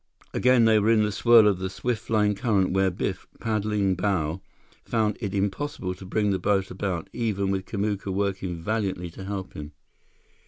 [0.33, 4.41] Again, they were in the swirl of the swift flowing current where Biff, paddling bow,
[4.83, 9.53] found it impossible to bring the boat about, even with Kamuka working valiantly to help
[9.53, 9.73] him.